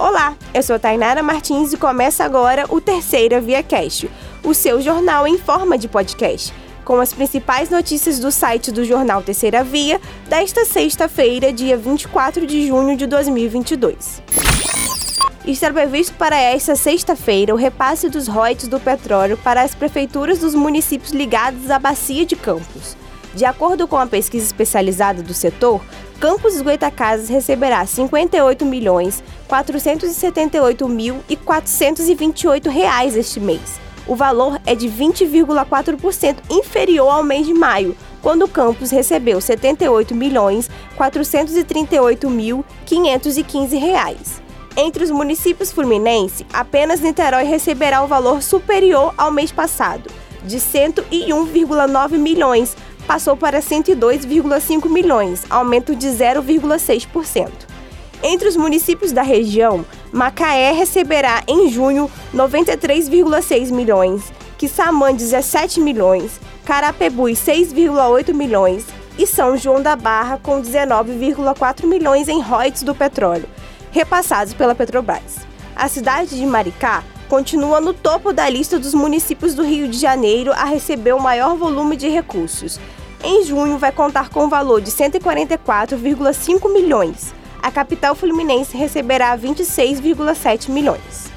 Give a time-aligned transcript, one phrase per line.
[0.00, 4.10] Olá, eu sou Tainara Martins e começa agora o Terceira Via Cast,
[4.42, 6.54] o seu jornal em forma de podcast,
[6.86, 12.66] com as principais notícias do site do jornal Terceira Via desta sexta-feira, dia 24 de
[12.66, 14.22] junho de 2022.
[15.44, 20.54] Está previsto para esta sexta-feira o repasse dos royalties do petróleo para as prefeituras dos
[20.54, 22.96] municípios ligados à Bacia de Campos.
[23.34, 25.82] De acordo com a pesquisa especializada do setor,
[26.20, 33.80] Campos dos Goitacazes receberá R$ 58 milhões 478 mil e 428 reais este mês.
[34.06, 39.40] O valor é de 20,4% inferior ao mês de maio, quando o campus recebeu R$
[39.40, 44.42] 78 milhões 438 mil 515 reais.
[44.76, 50.10] Entre os municípios fluminenses, apenas Niterói receberá o valor superior ao mês passado,
[50.44, 52.76] de 101,9 milhões
[53.10, 57.50] passou para 102,5 milhões, aumento de 0,6%.
[58.22, 67.40] Entre os municípios da região, Macaé receberá em junho 93,6 milhões, Quissamã 17 milhões, Carapebus
[67.40, 68.86] 6,8 milhões
[69.18, 73.48] e São João da Barra com 19,4 milhões em royalties do petróleo,
[73.90, 75.38] repassados pela Petrobras.
[75.74, 80.52] A cidade de Maricá continua no topo da lista dos municípios do Rio de Janeiro
[80.52, 82.78] a receber o maior volume de recursos,
[83.22, 87.34] em junho vai contar com um valor de 144,5 milhões.
[87.62, 91.30] A capital fluminense receberá 26,7 milhões.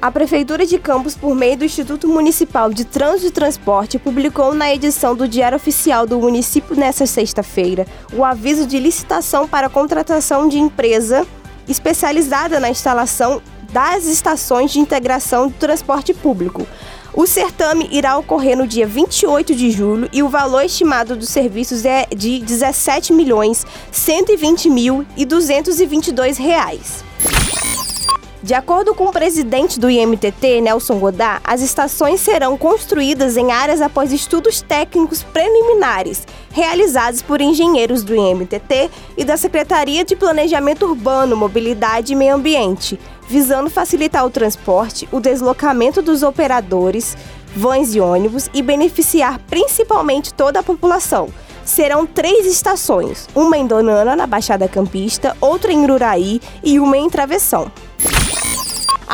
[0.00, 4.72] A Prefeitura de Campos, por meio do Instituto Municipal de Trânsito e Transporte, publicou na
[4.72, 10.58] edição do Diário Oficial do município nesta sexta-feira o aviso de licitação para contratação de
[10.58, 11.26] empresa
[11.66, 13.40] especializada na instalação
[13.72, 16.66] das estações de integração do transporte público,
[17.16, 21.84] o certame irá ocorrer no dia 28 de julho e o valor estimado dos serviços
[21.84, 27.04] é de 17 milhões 120 mil e 222 reais.
[28.44, 33.80] De acordo com o presidente do IMTT, Nelson Godard, as estações serão construídas em áreas
[33.80, 41.34] após estudos técnicos preliminares realizados por engenheiros do IMTT e da Secretaria de Planejamento Urbano,
[41.34, 47.16] Mobilidade e Meio Ambiente, visando facilitar o transporte, o deslocamento dos operadores,
[47.54, 51.28] vans e ônibus e beneficiar principalmente toda a população.
[51.64, 57.08] Serão três estações, uma em Donana, na Baixada Campista, outra em Ururaí e uma em
[57.08, 57.72] Travessão.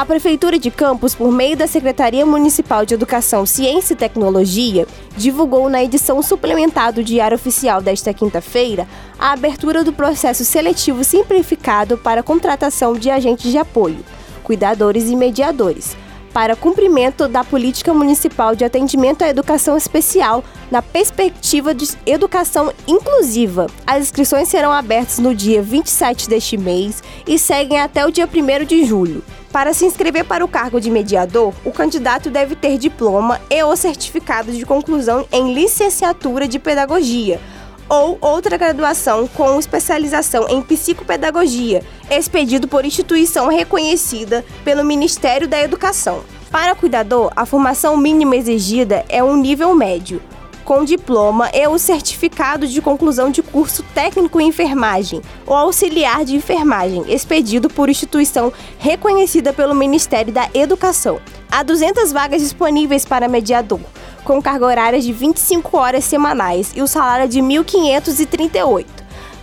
[0.00, 5.68] A Prefeitura de Campos, por meio da Secretaria Municipal de Educação, Ciência e Tecnologia, divulgou
[5.68, 12.22] na edição suplementar do Diário Oficial desta quinta-feira a abertura do processo seletivo simplificado para
[12.22, 13.98] contratação de agentes de apoio,
[14.42, 15.94] cuidadores e mediadores,
[16.32, 23.66] para cumprimento da política municipal de atendimento à educação especial na perspectiva de educação inclusiva.
[23.86, 28.64] As inscrições serão abertas no dia 27 deste mês e seguem até o dia 1
[28.64, 29.22] de julho.
[29.52, 33.76] Para se inscrever para o cargo de mediador, o candidato deve ter diploma e ou
[33.76, 37.40] certificado de conclusão em licenciatura de pedagogia
[37.88, 46.22] ou outra graduação com especialização em psicopedagogia, expedido por instituição reconhecida pelo Ministério da Educação.
[46.52, 50.22] Para cuidador, a formação mínima exigida é um nível médio,
[50.64, 56.36] com diploma e o certificado de conclusão de curso técnico em enfermagem ou auxiliar de
[56.36, 61.20] enfermagem, expedido por instituição reconhecida pelo Ministério da Educação.
[61.50, 63.80] Há 200 vagas disponíveis para mediador,
[64.24, 69.00] com carga horária de 25 horas semanais e o salário de 1.538.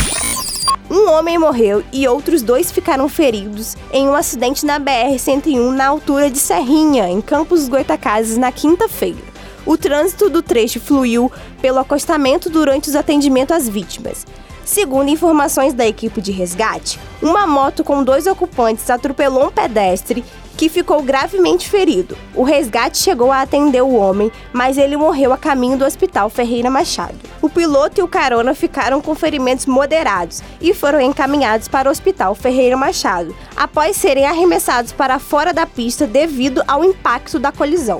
[0.93, 6.29] Um homem morreu e outros dois ficaram feridos em um acidente na BR-101 na altura
[6.29, 9.17] de Serrinha, em Campos Goitacazes, na quinta-feira.
[9.65, 14.23] O trânsito do trecho fluiu pelo acostamento durante os atendimentos às vítimas.
[14.63, 20.23] Segundo informações da equipe de resgate, uma moto com dois ocupantes atropelou um pedestre
[20.58, 22.18] que ficou gravemente ferido.
[22.35, 26.70] O resgate chegou a atender o homem, mas ele morreu a caminho do Hospital Ferreira
[26.70, 27.16] Machado.
[27.41, 32.35] O piloto e o carona ficaram com ferimentos moderados e foram encaminhados para o Hospital
[32.35, 37.99] Ferreira Machado, após serem arremessados para fora da pista devido ao impacto da colisão.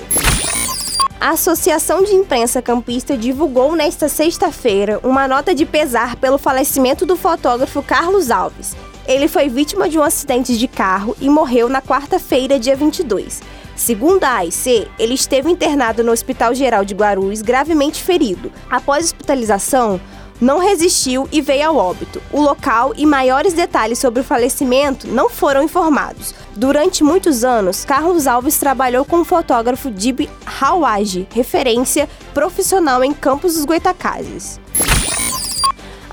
[1.24, 7.16] A Associação de Imprensa Campista divulgou nesta sexta-feira uma nota de pesar pelo falecimento do
[7.16, 8.76] fotógrafo Carlos Alves.
[9.08, 13.42] Ele foi vítima de um acidente de carro e morreu na quarta-feira, dia 22.
[13.76, 18.52] Segundo a AIC, ele esteve internado no Hospital Geral de Guarulhos gravemente ferido.
[18.70, 20.00] Após hospitalização,
[20.40, 22.22] não resistiu e veio ao óbito.
[22.32, 26.34] O local e maiores detalhes sobre o falecimento não foram informados.
[26.56, 33.56] Durante muitos anos, Carlos Alves trabalhou com o fotógrafo Dib Hawaj, referência profissional em Campos
[33.56, 34.60] dos Goitacazes.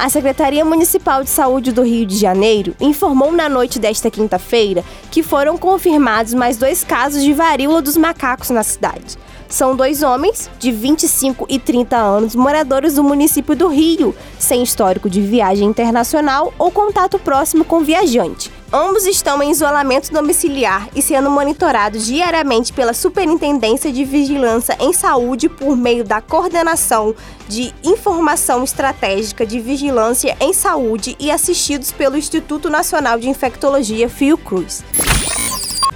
[0.01, 5.23] A Secretaria Municipal de Saúde do Rio de Janeiro informou na noite desta quinta-feira que
[5.23, 9.19] foram confirmados mais dois casos de varíola dos macacos na cidade.
[9.47, 15.11] São dois homens, de 25 e 30 anos, moradores do município do Rio, sem histórico
[15.11, 18.51] de viagem internacional ou contato próximo com viajante.
[18.73, 25.49] Ambos estão em isolamento domiciliar e sendo monitorados diariamente pela Superintendência de Vigilância em Saúde
[25.49, 27.13] por meio da Coordenação
[27.49, 34.85] de Informação Estratégica de Vigilância em Saúde e assistidos pelo Instituto Nacional de Infectologia Fiocruz.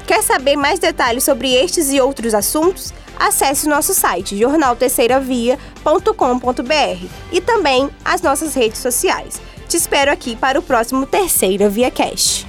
[0.04, 2.92] Quer saber mais detalhes sobre estes e outros assuntos?
[3.16, 9.40] acesse nosso site jornalterceiravia.com.br e também as nossas redes sociais.
[9.68, 12.44] Te espero aqui para o próximo Terceira Via Cast.